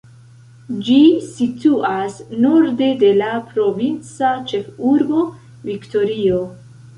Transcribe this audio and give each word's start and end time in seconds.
Ĝi 0.85 0.95
situas 1.33 2.15
norde 2.45 2.87
de 3.03 3.11
la 3.19 3.29
provinca 3.51 4.33
ĉefurbo 4.53 5.21
Viktorio. 5.69 6.43